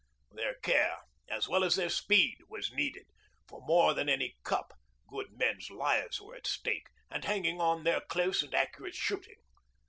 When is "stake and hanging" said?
6.47-7.61